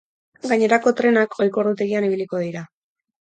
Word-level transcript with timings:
Gainerako 0.51 0.93
trenak 1.01 1.37
ohiko 1.43 1.63
ordutegian 1.63 2.09
ibiliko 2.09 2.43
dira. 2.47 2.65